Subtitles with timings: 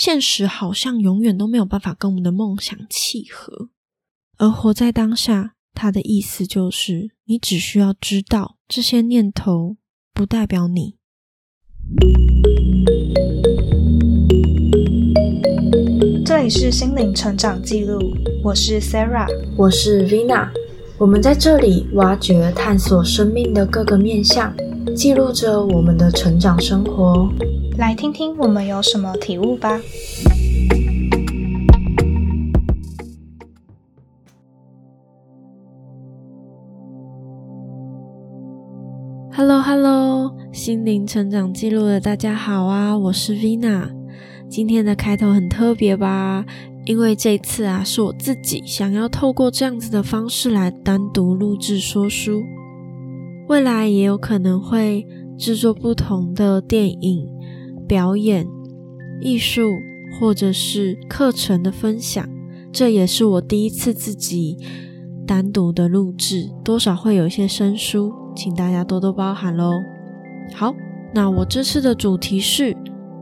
[0.00, 3.68] 现实好像永远都没有办法跟我们的梦想契合。
[4.38, 9.76] 而活在当下，它的意思就是，你只需要知道这些念头
[10.14, 10.96] 不代表你。
[16.24, 18.00] 这里是心灵成长记录，
[18.42, 20.48] 我是 Sarah，我是 Vina，
[20.96, 24.56] 我们在这里挖掘、探索生命的各个面向，
[24.96, 27.28] 记录着我们的成长生活。
[27.78, 29.80] 来听听我们有什么体悟吧。
[39.32, 43.88] Hello，Hello，心灵成长记录的大家好啊，我是 Vina。
[44.48, 46.44] 今天的开头很特别吧？
[46.84, 52.42] 因为这次啊，是我自己想要透过这样子的方式来单独录制说书。
[53.50, 55.04] 未来也有可能会
[55.36, 57.26] 制作不同的电影、
[57.88, 58.46] 表演、
[59.20, 59.72] 艺术
[60.12, 62.24] 或者是课程的分享。
[62.72, 64.56] 这也是我第一次自己
[65.26, 68.12] 单独的录制，多少会有一些生疏。
[68.36, 69.72] 请大家多多包涵喽。
[70.54, 70.72] 好，
[71.12, 72.76] 那我这次的主题是，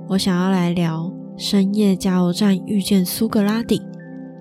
[0.09, 3.81] 我想要来聊深夜加油站遇见苏格拉底。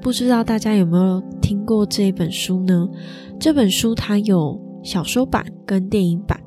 [0.01, 2.89] 不知道大家有没有听过这一本书呢？
[3.39, 6.39] 这本书它有小说版跟电影版。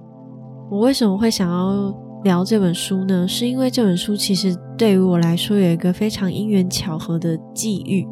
[0.71, 3.27] 我为什么会想要聊这本书呢？
[3.27, 8.07] 是因为这本书其实对于我来说有一个非常因缘巧合的际遇。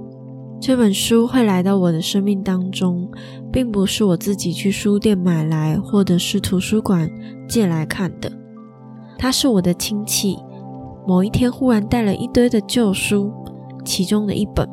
[0.60, 3.08] 这本书会来到我的生命当中，
[3.52, 7.08] 并不是我自己去书店买来，或者是图书馆
[7.48, 8.28] 借来看的。
[9.16, 10.36] 它是我的亲戚
[11.06, 13.32] 某一天忽然带了一堆的旧书，
[13.84, 14.68] 其中的一本。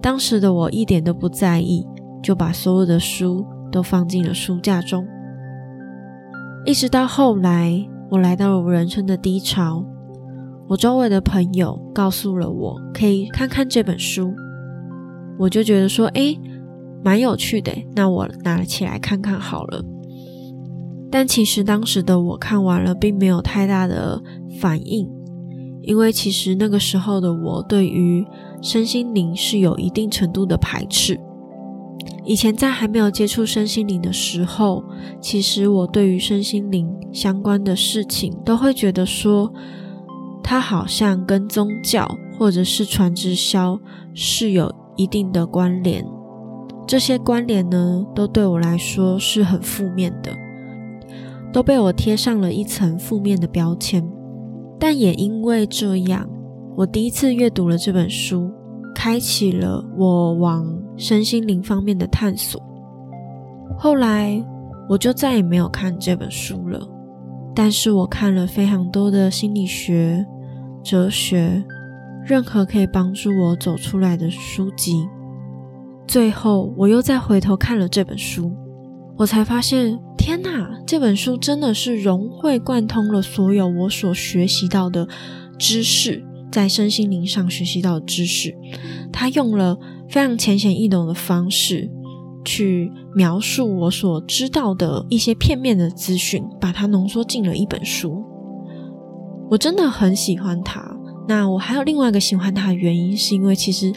[0.00, 1.86] 当时的我一点都不在意，
[2.22, 5.06] 就把所有的书都放进了书架中。
[6.64, 9.84] 一直到后来，我来到了我人生的低潮，
[10.68, 14.34] 我周围的朋友告诉了我，可以看看这本书。
[15.38, 16.36] 我就觉得说，哎，
[17.04, 19.84] 蛮有趣的，那我拿起来看看好了。
[21.08, 24.20] 但其实当时的我看完了，并没有太大的
[24.60, 25.08] 反应，
[25.82, 28.26] 因为其实那个时候的我对于
[28.60, 31.20] 身心灵是有一定程度的排斥。
[32.24, 34.82] 以前在还没有接触身心灵的时候，
[35.20, 39.52] 其实我对于身心灵相关的事情，都会觉得说，
[40.42, 42.08] 它好像跟宗教
[42.38, 43.78] 或者是传直销
[44.14, 44.74] 是有。
[44.98, 46.02] 一定的关联，
[46.86, 50.32] 这些关联呢，都对我来说是很负面的，
[51.52, 54.02] 都被我贴上了一层负面的标签。
[54.80, 56.26] 但也因为这样，
[56.78, 58.50] 我第一次阅读了这本书，
[58.94, 60.64] 开启了我往
[60.96, 62.62] 身心灵方面的探索。
[63.78, 64.42] 后来
[64.88, 66.80] 我就再也没有看这本书了，
[67.54, 70.24] 但是我看了非常多的心理学、
[70.82, 71.64] 哲学。
[72.24, 75.06] 任何可以帮助我走出来的书籍，
[76.08, 78.50] 最后我又再回头看了这本书，
[79.16, 80.82] 我才发现，天哪！
[80.84, 85.06] 这本书真的是融会贯通了所有我所学习到的
[85.56, 88.52] 知识，在身心灵上学习到的知识。
[89.12, 89.78] 他用了
[90.08, 91.90] 非常浅显易懂的方式
[92.44, 98.22] 去描述我所知道的一些片面的资讯，把它浓缩进了一本书。
[99.50, 100.96] 我真的很喜欢它。
[101.28, 103.92] 那我还有另外一个喜欢他的原因，是因为其实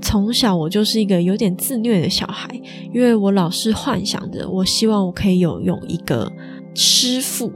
[0.00, 2.48] 从小我就是一个有点自虐的小孩，
[2.94, 6.30] 因为我老是幻想着，我希望我可以有有一个
[6.74, 7.52] 师傅，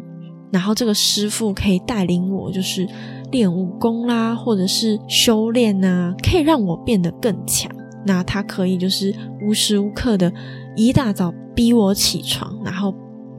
[0.50, 2.84] 然后这个师傅可以带领我，就是
[3.30, 7.70] 练武功啦，或者是修炼啊，可以让我变得更强。
[8.06, 10.32] 那他可以就是无时无刻的
[10.76, 12.94] 一大早逼我起床，然后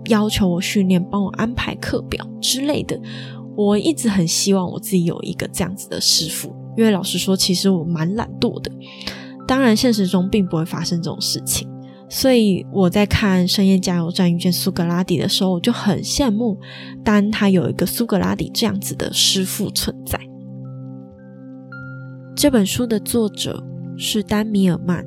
[0.08, 3.00] 要求我训练，帮我安排课表之类的。
[3.56, 8.72] 我一直很希望我自己有一个这样子的师傅，因为老实说，其实我蛮懒惰的。
[9.48, 11.70] 当然，现实中并不会发生这种事情，
[12.10, 16.58] 所以我在看《深夜加油站遇见苏格拉底》的时候，我就很羡慕
[17.04, 20.20] 丹他有一个苏格拉底这样子的师傅存在。
[22.36, 23.64] 这本书的作者
[23.98, 25.06] 是丹米尔曼，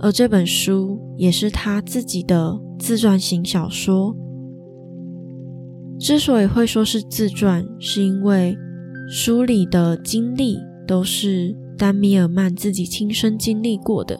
[0.00, 4.16] 而这本书也是他自己的自传型小说。
[5.98, 8.56] 之所以会说是自传，是因为
[9.08, 14.18] 书里的经历都是丹米尔曼自己亲身经历过的。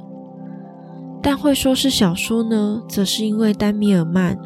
[1.22, 4.38] 但会说是小说呢，则是因为丹米尔曼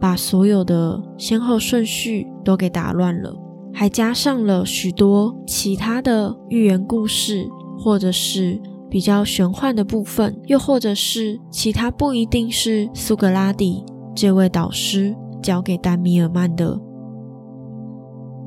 [0.00, 3.34] 把所有的先后顺序都给打乱了，
[3.72, 13.84] 还加上了许多其他的寓言故事，或者是比较玄幻的部分，又或者是其他不一定是苏格拉底
[14.14, 15.14] 这位导师。
[15.42, 16.78] 交给丹米尔曼的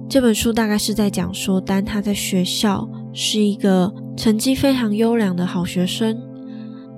[0.08, 6.16] 这本书，大概是在讲说，丹他在学校是一个成绩非常优良的好学生，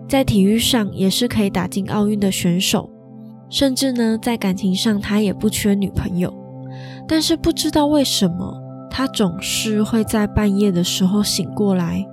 [0.06, 2.89] 在体育上也是可以打进奥运的选手，
[3.50, 6.33] 甚至呢，在感情上他也不缺女朋友。
[7.07, 8.53] 但是不知道为什么，
[8.92, 12.06] 他总是会在半夜的时候醒过来，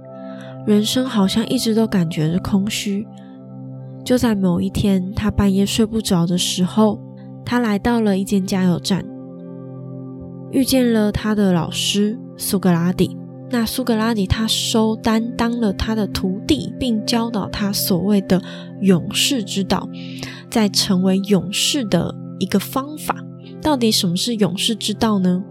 [0.66, 3.06] 人生好像一直都感觉着空虚。
[4.04, 7.00] 就在某一天，他半夜睡不着的时候，
[7.44, 9.04] 他来到了一间加油站，
[10.50, 13.16] 遇见了他的老师苏格拉底。
[13.50, 18.40] 那苏格拉底他收担当了他的徒弟，并教导他所谓的
[18.80, 19.88] 勇士之道，
[20.50, 23.14] 在成为勇士的一个方法。
[23.60, 25.44] 到底什么是勇士之道呢？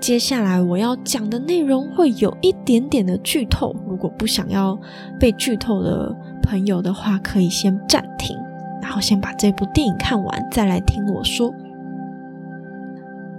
[0.00, 4.78] 接下来我要讲的内容会有一点点的剧透，如果不想要
[5.18, 8.36] 被剧透的朋友的话，可以先暂停，
[8.80, 11.52] 然后先把这部电影看完，再来听我说。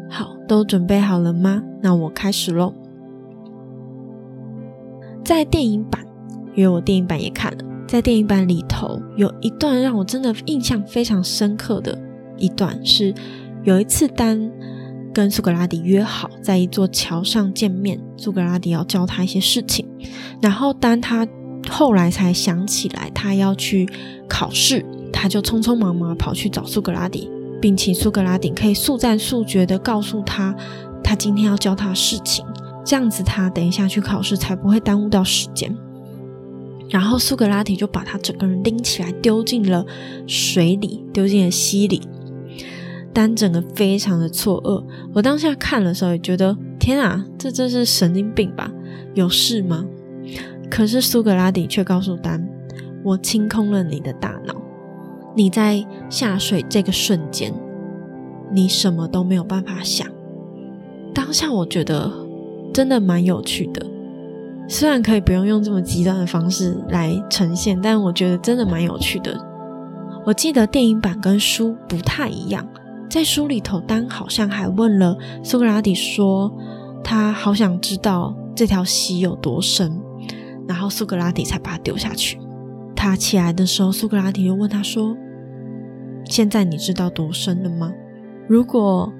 [0.09, 1.63] 好，都准备好了吗？
[1.81, 2.73] 那我开始喽。
[5.23, 6.05] 在电影版，
[6.55, 11.97] 因为我电影版也看了，在电影版里头有一段让我真的印象非常深刻的
[12.37, 13.13] 一段，是
[13.63, 14.49] 有一次丹
[15.17, 19.83] 跟苏格拉底约好在一座桥上见面，苏格拉底要教他一些事情，
[20.39, 21.27] 然后当他
[21.67, 23.89] 后来才想起来他要去
[24.29, 27.27] 考试，他就匆匆忙忙跑去找苏格拉底，
[27.59, 30.55] 并请苏格拉底可以速战速决的告诉他
[31.03, 32.45] 他今天要教他的事情。
[32.85, 35.75] 这样子，他等一下去考试才不会耽误到时间。
[36.91, 39.83] 然后苏格拉底就把他整个人拎起来丢进了
[40.27, 42.03] 水里，丢进了溪里。
[43.17, 44.83] 丹整个非常的错愕。
[45.11, 48.71] 我当下看的时候也觉得，天啊，这真是神经病吧？
[49.15, 49.83] 有事吗？
[50.69, 52.47] 可是苏格拉底却告诉丹
[53.03, 54.53] ：“我清空了你的大脑，
[55.35, 57.51] 你在下水这个瞬间，
[58.53, 60.07] 你什么都没有办法想。”
[61.11, 62.11] 当下我觉得。
[62.73, 63.83] 真的蛮有趣的，
[64.67, 69.35] 虽然可以不用用这么极端的方式来呈现，但我觉得真的蛮有趣的。
[70.25, 72.67] 我记得电影版跟书不太一样，
[73.09, 76.51] 在书里头，丹好像还问了苏格拉底说，
[77.03, 79.99] 他好想知道这条溪有多深，
[80.67, 82.39] 然后苏格拉底才把他丢下去。
[82.95, 85.15] 他起来的时候，苏格拉底又问他说
[86.25, 87.93] ：“现在你知道多深了吗？
[88.47, 89.11] 如果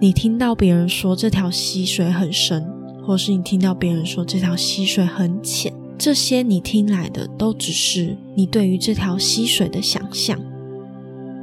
[0.00, 2.72] 你听到别人说这条溪水很深。”
[3.06, 10.36] 或是你听到别人说这条溪水很浅，这些你听来的都只是你对于这条溪水的想象。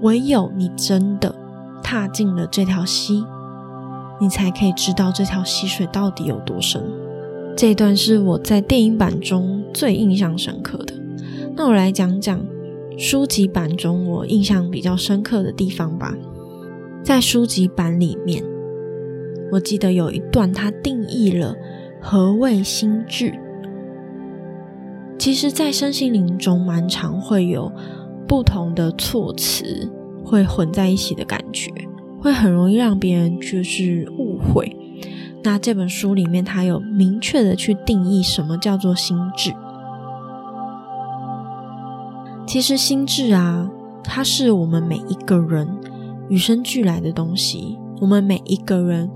[0.01, 1.33] 唯有你真的
[1.83, 3.25] 踏进了这条溪，
[4.19, 6.81] 你才可以知道这条溪水到底有多深。
[7.55, 10.95] 这段是我在电影版中最印象深刻的。
[11.55, 12.43] 那我来讲讲
[12.97, 16.15] 书籍版中我印象比较深刻的地方吧。
[17.03, 18.43] 在书籍版里面。
[19.51, 21.55] 我记得有一段，它定义了
[22.01, 23.31] 何谓心智。
[25.19, 27.71] 其实，在身心灵中，蛮常会有
[28.27, 29.87] 不同的措辞
[30.33, 31.71] 会混在一起的感觉，
[32.19, 34.75] 会很容易让别人就是误会。
[35.43, 39.53] 那这本书里面，它有明确的去定义什么叫做心智。
[42.47, 43.69] 其实，心智啊，
[44.03, 45.67] 它是我们每一个人
[46.29, 49.11] 与生俱来的东西，我们每一个人。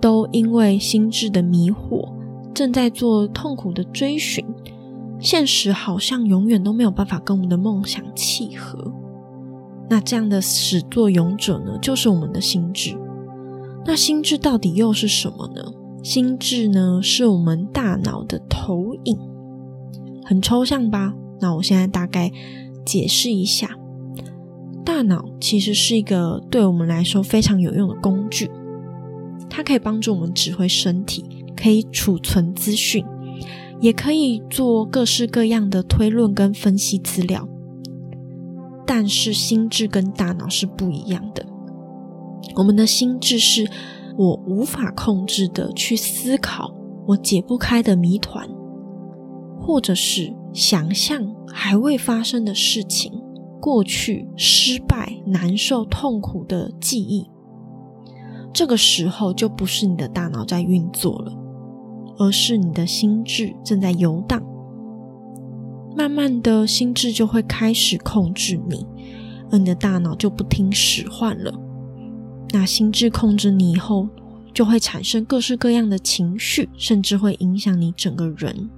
[0.00, 2.08] 都因为心智的迷惑，
[2.54, 4.46] 正在做痛苦的追寻，
[5.18, 8.92] 现实好像永远都没有办法跟我们的梦想契合。
[9.88, 12.96] 那这样的始作俑者呢，就是我们的心智。
[13.86, 15.62] 那心智到底又是什么呢？
[16.02, 19.18] 心智呢，是我们大脑的投影，
[20.24, 21.14] 很抽象吧？
[21.40, 22.30] 那我现在大概
[22.84, 23.78] 解释一下，
[24.84, 28.50] 大脑其实是一个对我们来说非常有用的工具。
[29.48, 31.24] 它可以帮助我们指挥身体，
[31.56, 33.04] 可以储存资讯，
[33.80, 37.48] 也可以做各式各样的推论跟分析资料。
[38.88, 41.44] 但是心智跟大脑是不一样的。
[42.56, 43.70] 我们的心智是
[44.16, 46.74] 我无法控制的去思考
[47.08, 48.48] 我解不开的谜团，
[49.60, 53.12] 或者是想象还未发生的事情、
[53.60, 57.28] 过去失败、难受、痛苦的记忆。
[58.54, 61.32] 这个时候就不是你的大脑在运作了，
[62.18, 64.42] 而是你的心智正在游荡。
[65.98, 68.86] 慢慢的，心智就会开始控制你，
[69.50, 71.52] 而你的大脑就不听使唤了。
[72.50, 74.08] 那心智控制你以后，
[74.54, 78.70] 就会产生各式各样的情绪，甚至会影响你整个人。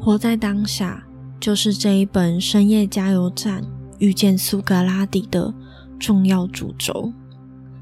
[0.00, 1.04] 活在当下，
[1.38, 3.62] 就是这一本《深夜加油站》
[3.98, 5.52] 遇见苏格拉底的。
[5.98, 7.12] 重要主轴。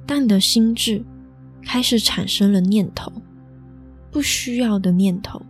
[0.06, 1.04] 当你的心智
[1.64, 3.10] 开始产生了念头，
[4.10, 5.40] 不需要的念头，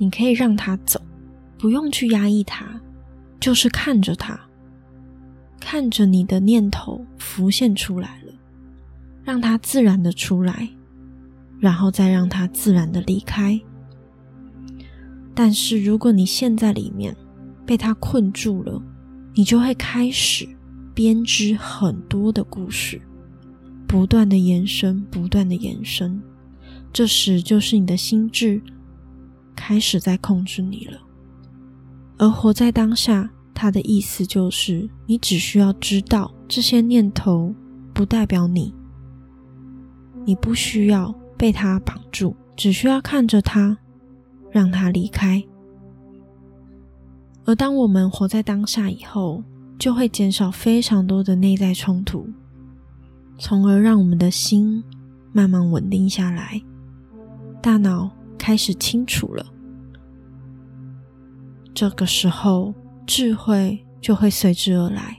[0.00, 0.98] 你可以让它走，
[1.58, 2.80] 不用去压抑它，
[3.38, 4.40] 就是看着它，
[5.60, 8.32] 看着你的念头浮现出来了，
[9.22, 10.66] 让它自然的出来，
[11.58, 13.60] 然后再让它自然的离开。
[15.34, 17.14] 但是如果你陷在里面，
[17.66, 18.82] 被它困住了，
[19.34, 20.48] 你就会开始
[20.94, 22.98] 编织很多的故事，
[23.86, 26.22] 不断的延伸，不断的延伸。
[26.90, 28.60] 这时就是你的心智
[29.54, 30.98] 开始在控制你了。
[32.18, 37.54] 而活在当下，它的意思就是，你只需要知道这些念头
[37.94, 38.74] 不代表你，
[40.24, 43.76] 你不需要被它绑住，只需要看着它，
[44.50, 45.42] 让它离开。
[47.46, 49.42] 而当我们活在当下以后，
[49.78, 52.28] 就会减少非常多的内在冲突，
[53.38, 54.84] 从而让我们的心
[55.32, 56.60] 慢慢稳定下来，
[57.62, 59.44] 大脑开始清楚了。
[61.74, 62.74] 这个时候，
[63.06, 65.18] 智慧就会随之而来。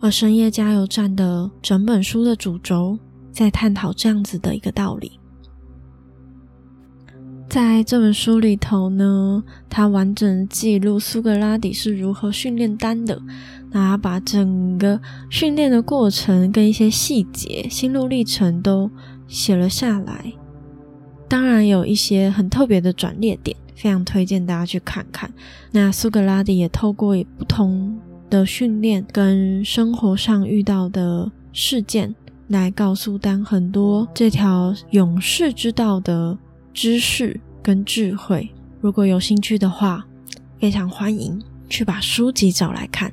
[0.00, 2.96] 而深夜加油站的整本书的主轴，
[3.32, 5.18] 在探讨这样子的一个道理。
[7.48, 13.20] 在这本书里头呢，他完整记录苏格拉底是如何训练丹的。
[13.70, 15.00] 那他把整个
[15.30, 18.90] 训练的过程跟一些细节、心路历程都
[19.26, 20.32] 写了下来。
[21.28, 25.30] 当然有一些很特别的转捩点，非常推荐大家去看看。
[25.70, 27.98] 那苏格拉底也透过不同
[28.30, 32.14] 的训练跟生活上遇到的事件，
[32.48, 36.38] 来告诉丹很多这条勇士之道的。
[36.74, 38.48] 知识跟智慧，
[38.80, 40.06] 如果有兴趣的话，
[40.60, 43.12] 非常欢迎去把书籍找来看，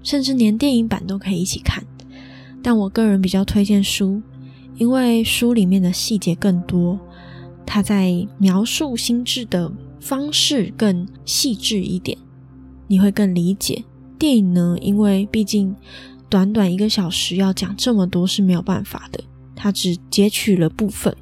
[0.00, 1.82] 甚至连电影版都可以一起看。
[2.62, 4.22] 但我个人比较推荐书，
[4.76, 7.00] 因为书里面的细节更多，
[7.64, 12.16] 他在描述心智的方式更细致一点，
[12.88, 13.84] 你会更理解。
[14.18, 15.74] 电影呢，因为毕竟
[16.28, 19.22] 短短一个小时要讲这么多是没有办法的，
[19.54, 21.16] 他只截取了部分。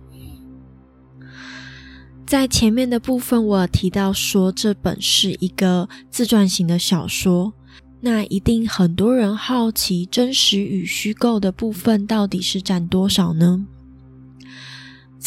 [2.26, 7.54] 在前面的部分，我有提到说这本是一个自传型的小说，
[8.00, 13.66] 那一定很多人好奇真实与虚构的部分到底是占多少呢？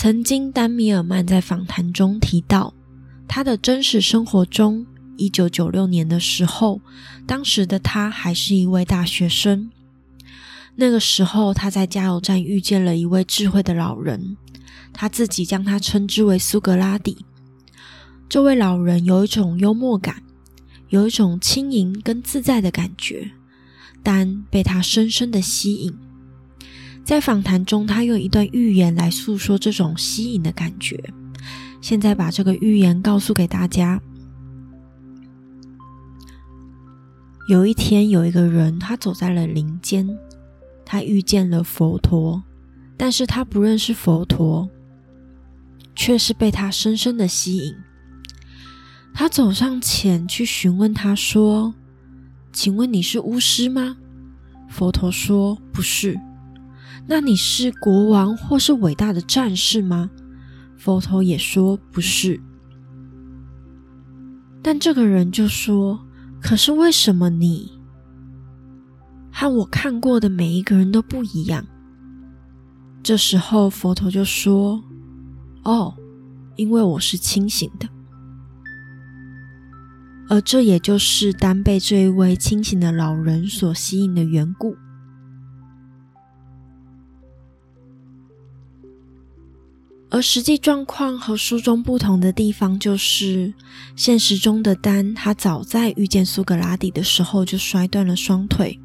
[0.02, 2.74] 曾经丹米尔曼在访谈中提到，
[3.28, 4.84] 他的真实生活中，
[5.16, 6.82] 一九九六年的时候，
[7.28, 9.70] 当时的他还是一位大学生，
[10.76, 14.38] 那个时候他在加油站遇见了一位智慧的老人。
[14.92, 17.24] 他自己将他称之为苏格拉底。
[18.28, 20.24] 这位老人有一种幽默感，
[20.90, 23.30] 有一种轻盈跟自在的感觉，
[24.02, 25.96] 但被他深深的吸引。
[27.04, 31.02] 在访谈中，他用一段寓言来诉说这种吸引的感觉。
[31.82, 34.02] 现在把这个寓言告诉给大家。
[37.48, 40.18] 有一天，有一个人，他走在了林间，
[40.86, 42.44] 他遇见了佛陀，
[42.96, 44.70] 但是他不认识佛陀。
[45.94, 47.76] 却是被他深深的吸引。
[49.14, 51.76] 他走上前去询问他说
[52.54, 53.98] ：“请问你是巫师吗？”
[54.70, 56.18] 佛陀说：“不是。”
[57.14, 60.10] 那你是国王或是伟大的战士吗？
[60.78, 62.40] 佛陀也说：“不是。”
[64.64, 66.00] 但这个人就说
[66.42, 67.78] ：“可是为什么你
[69.30, 71.68] 和我看过的每一个人都不一样？”
[73.04, 74.82] 这时候佛陀就说。
[75.64, 75.94] 哦，
[76.56, 77.90] 因为我是清醒的，
[80.30, 84.78] 而这也就是丹被这一位清醒的老人所吸引的缘故。
[90.12, 93.54] 而实际状况和书中不同的地方，就是
[93.96, 98.78] 现实中的丹，他早在遇见苏格拉底的时候就摔断了双腿。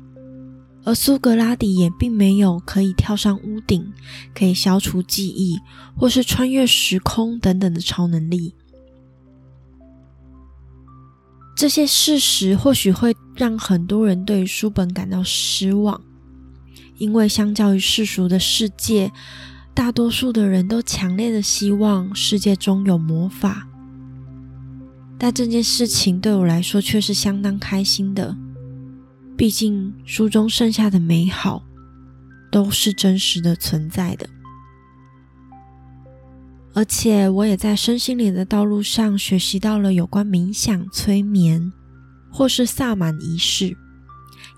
[0.84, 3.92] 而苏格拉底也并没有可以跳上屋顶、
[4.32, 5.58] 可以消除记忆
[5.96, 8.54] 或是穿越时空等等的超能力。
[11.56, 16.00] 这些事实或许会让很多人对书本感到失望，
[16.98, 19.10] 因为相较于世俗的世界，
[19.76, 23.68] 大多数的人都强烈的希望世界中有魔法。
[25.18, 28.34] 但这件事情对我来说却是相当开心的。
[29.36, 31.62] 毕竟，书中剩下的美好
[32.50, 34.26] 都是真实的存在的，
[36.72, 41.70] 而且我也在身心灵的道路上学习到了有关冥想、催眠
[42.30, 43.76] 或是萨满仪式，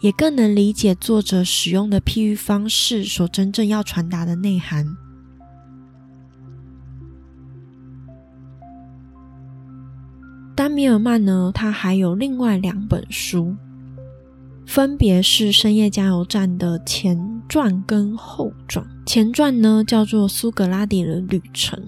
[0.01, 4.97] 也更能理解作者使用的譬喻方式所真正要传达的内涵。
[10.59, 13.55] 丹米尔曼呢，他还有另外两本书，
[14.67, 18.85] 分别是《深夜加油站》的前传跟后传。
[19.07, 21.79] 前传呢叫做《苏格拉底的旅程》，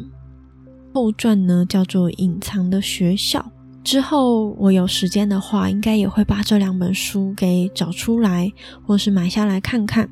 [0.94, 3.40] 后传呢叫做《隐藏的学校》。
[3.82, 8.52] 之后我有时间的话，应该也会把这两本书给找出来，
[8.86, 10.08] 或是买下来看看。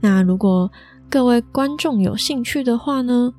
[0.00, 0.72] 那如果
[1.10, 3.34] 各位观众有兴趣的话呢，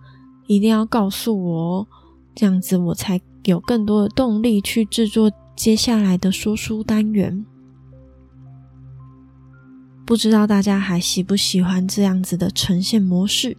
[0.45, 1.87] 一定要告诉我哦，
[2.35, 3.19] 这样子我才。
[3.45, 7.45] 有更多的动力去制作接下来的说书单元。
[10.05, 13.57] 不知道大家还喜不喜欢这样子的呈现模式？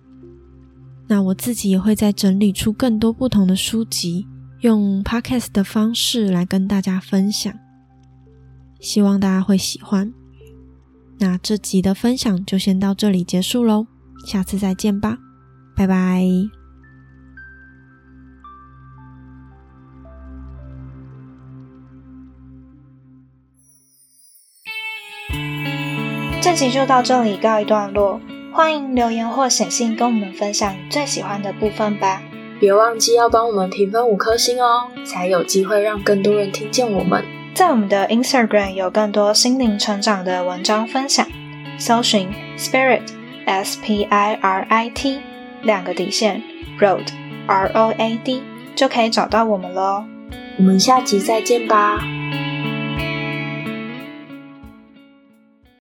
[1.07, 4.27] 那我自己也会再整理出更多不同的书籍，
[4.61, 7.53] 用 podcast 的方式来跟大家分享。
[8.81, 10.13] 希望大家会喜欢。
[11.19, 13.87] 那这集的分享就先到这里结束喽，
[14.27, 15.19] 下次再见吧，
[15.77, 16.64] 拜拜。
[26.45, 28.21] 这集就到这里告一段落，
[28.53, 32.21] 欢迎留言或写信跟我们分享你最喜欢的部分吧。
[32.61, 37.25] 别忘记要帮我们评分五颗星哦，才有机会让更多人听见我们。
[37.55, 41.27] 在我们的 Instagram 有更多心灵成长的文章分享，
[41.79, 43.05] 搜寻 Spirit
[43.47, 45.21] S P I R I T
[45.63, 46.43] 两个底线
[46.79, 47.07] Road
[47.47, 48.43] R O A D
[48.77, 50.05] 就可以找到我们喽。
[50.59, 52.05] 我们下集再见吧。